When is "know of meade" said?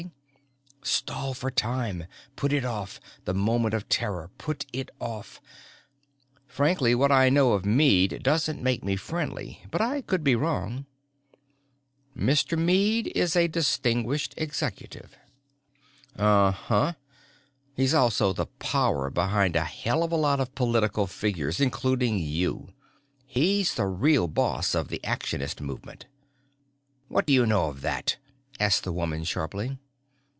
7.29-8.23